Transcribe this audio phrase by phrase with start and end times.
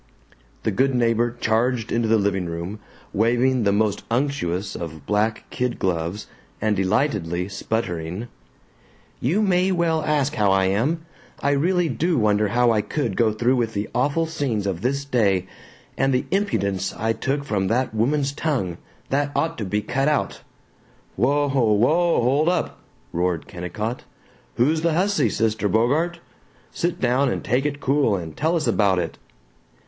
[0.63, 2.79] The good neighbor charged into the living room,
[3.13, 6.25] waving the most unctuous of black kid gloves
[6.59, 8.27] and delightedly sputtering:
[9.19, 11.05] "You may well ask how I am!
[11.43, 15.45] I really do wonder how I could go through the awful scenes of this day
[15.95, 18.77] and the impudence I took from that woman's tongue,
[19.11, 20.41] that ought to be cut out"
[21.15, 21.47] "Whoa!
[21.47, 22.23] Whoa!
[22.23, 22.79] Hold up!"
[23.13, 24.03] roared Kennicott.
[24.55, 26.19] "Who's the hussy, Sister Bogart?
[26.71, 29.19] Sit down and take it cool and tell us about it."